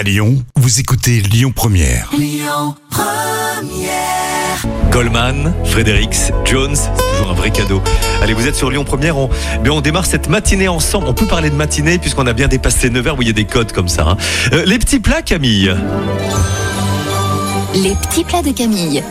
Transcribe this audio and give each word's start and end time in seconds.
À 0.00 0.02
Lyon, 0.02 0.42
vous 0.56 0.80
écoutez 0.80 1.20
Lyon 1.20 1.52
Première. 1.54 2.08
Goldman, 4.90 5.52
Fredericks, 5.66 6.32
Jones, 6.46 6.74
c'est 6.74 7.12
toujours 7.12 7.32
un 7.32 7.34
vrai 7.34 7.50
cadeau. 7.50 7.82
Allez, 8.22 8.32
vous 8.32 8.46
êtes 8.46 8.54
sur 8.54 8.70
Lyon 8.70 8.84
Première, 8.84 9.18
on, 9.18 9.28
mais 9.62 9.68
on 9.68 9.82
démarre 9.82 10.06
cette 10.06 10.30
matinée 10.30 10.68
ensemble. 10.68 11.06
On 11.06 11.12
peut 11.12 11.26
parler 11.26 11.50
de 11.50 11.54
matinée 11.54 11.98
puisqu'on 11.98 12.26
a 12.26 12.32
bien 12.32 12.48
dépassé 12.48 12.88
9h 12.88 13.18
où 13.18 13.20
il 13.20 13.28
y 13.28 13.30
a 13.30 13.34
des 13.34 13.44
codes 13.44 13.72
comme 13.72 13.88
ça. 13.88 14.08
hein. 14.08 14.16
Euh, 14.54 14.64
les 14.64 14.78
petits 14.78 15.00
plats, 15.00 15.20
Camille. 15.20 15.76
Les 17.74 17.94
petits 17.94 18.24
plats 18.24 18.40
de 18.40 18.52
Camille. 18.52 19.02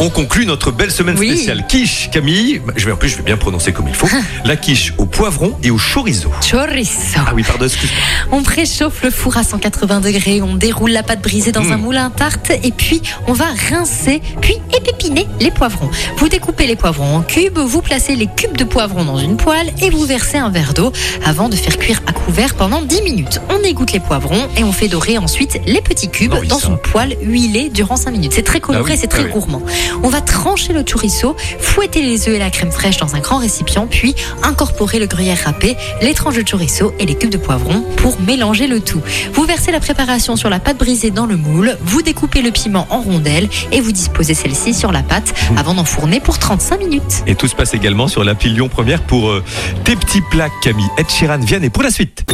On 0.00 0.10
conclut 0.10 0.44
notre 0.44 0.70
belle 0.72 0.90
semaine 0.90 1.16
Oui. 1.18 1.28
spéciale 1.30 1.64
quiche, 1.68 2.10
Camille. 2.10 2.60
Je 2.76 2.84
vais 2.84 2.92
en 2.92 2.96
plus, 2.96 3.08
je 3.08 3.16
vais 3.16 3.22
bien 3.22 3.36
prononcer 3.36 3.72
comme 3.72 3.86
il 3.88 3.94
faut. 3.94 4.08
La 4.44 4.56
quiche 4.56 4.92
au 4.98 5.06
poivron 5.06 5.54
et 5.62 5.70
au 5.70 5.78
chorizo. 5.78 6.30
Chorizo. 6.50 6.90
Ah 7.16 7.32
oui, 7.34 7.42
pardon, 7.42 7.64
excuse-moi. 7.64 7.98
On 8.32 8.42
préchauffe 8.42 9.02
le 9.02 9.10
four 9.10 9.36
à 9.36 9.44
180 9.44 10.00
degrés, 10.00 10.42
on 10.42 10.56
déroule 10.56 10.90
la 10.90 11.02
pâte 11.04 11.22
brisée 11.22 11.52
dans 11.52 11.70
un 11.72 11.76
moulin 11.76 12.06
à 12.06 12.10
tarte 12.10 12.50
et 12.62 12.72
puis 12.72 13.02
on 13.28 13.32
va 13.32 13.46
rincer 13.70 14.20
puis 14.40 14.56
épépiner 14.76 15.26
les 15.40 15.50
poivrons. 15.52 15.88
Vous 16.18 16.28
découpez 16.28 16.66
les 16.66 16.76
poivrons 16.76 17.16
en 17.18 17.22
cubes, 17.22 17.58
vous 17.58 17.80
placez 17.80 18.16
les 18.16 18.26
cubes 18.26 18.56
de 18.56 18.64
poivrons 18.64 19.04
dans 19.04 19.18
une 19.18 19.36
poêle 19.36 19.72
et 19.80 19.90
vous 19.90 20.04
versez 20.04 20.38
un 20.38 20.50
verre 20.50 20.74
d'eau 20.74 20.92
avant 21.24 21.48
de 21.48 21.56
faire 21.56 21.78
cuire 21.78 22.02
à 22.06 22.12
couvert 22.12 22.54
pendant 22.54 22.82
10 22.82 23.02
minutes. 23.02 23.40
On 23.48 23.62
égoutte 23.62 23.92
les 23.92 24.00
poivrons 24.00 24.48
et 24.56 24.64
on 24.64 24.72
fait 24.72 24.88
dorer 24.88 25.18
ensuite 25.18 25.60
les 25.66 25.80
petits 25.80 26.10
cubes 26.10 26.32
Ah 26.34 26.38
oui, 26.40 26.48
dans 26.48 26.58
ça. 26.58 26.68
une 26.68 26.78
poêle 26.78 27.16
huilée 27.22 27.70
durant 27.70 27.96
5 27.96 28.10
minutes. 28.10 28.32
C'est 28.34 28.42
très 28.42 28.60
coloré, 28.60 28.84
Ah 28.84 28.92
oui, 28.94 28.98
c'est 29.00 29.06
très 29.06 29.22
ah 29.22 29.26
oui. 29.26 29.32
gourmand. 29.32 29.62
On 30.02 30.08
va 30.08 30.20
trancher 30.20 30.72
le 30.72 30.82
chorizo, 30.82 31.36
fouetter 31.60 32.02
les 32.02 32.28
œufs 32.28 32.34
et 32.34 32.38
la 32.38 32.50
crème 32.50 32.70
fraîche 32.70 32.98
dans 32.98 33.14
un 33.14 33.20
grand 33.20 33.38
récipient, 33.38 33.86
puis 33.86 34.14
incorporer 34.42 34.98
le 34.98 35.06
gruyère 35.06 35.38
râpé, 35.44 35.76
les 36.02 36.14
tranches 36.14 36.36
de 36.36 36.42
chorizo 36.42 36.92
et 36.98 37.06
les 37.06 37.14
cubes 37.14 37.30
de 37.30 37.38
poivron 37.38 37.82
pour 37.96 38.20
mélanger 38.20 38.66
le 38.66 38.80
tout. 38.80 39.02
Vous 39.32 39.44
versez 39.44 39.72
la 39.72 39.80
préparation 39.80 40.36
sur 40.36 40.50
la 40.50 40.60
pâte 40.60 40.78
brisée 40.78 41.10
dans 41.10 41.26
le 41.26 41.36
moule, 41.36 41.76
vous 41.82 42.02
découpez 42.02 42.42
le 42.42 42.50
piment 42.50 42.86
en 42.90 43.00
rondelles 43.00 43.48
et 43.72 43.80
vous 43.80 43.92
disposez 43.92 44.34
celle-ci 44.34 44.74
sur 44.74 44.92
la 44.92 45.02
pâte 45.02 45.34
avant 45.56 45.74
d'enfourner 45.74 46.20
pour 46.20 46.38
35 46.38 46.78
minutes. 46.78 47.22
Et 47.26 47.34
tout 47.34 47.48
se 47.48 47.54
passe 47.54 47.74
également 47.74 48.08
sur 48.08 48.24
l'appli 48.24 48.50
Lyon 48.50 48.68
Première 48.68 49.02
pour 49.02 49.30
euh, 49.30 49.42
tes 49.84 49.96
petits 49.96 50.22
plats, 50.30 50.48
Camille. 50.62 50.88
Ed 50.98 51.08
Sheeran, 51.08 51.38
Vianney 51.38 51.70
pour 51.70 51.82
la 51.82 51.90
suite. 51.90 52.24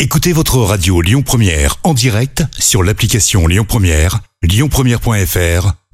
Écoutez 0.00 0.32
votre 0.32 0.58
radio 0.58 1.00
Lyon 1.00 1.22
Première 1.22 1.76
en 1.82 1.92
direct 1.92 2.44
sur 2.58 2.82
l'application 2.82 3.46
Lyon 3.46 3.64
Première, 3.66 4.20
lyonpremière.fr 4.42 5.72